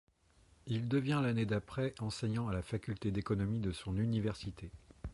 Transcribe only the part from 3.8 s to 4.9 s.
université.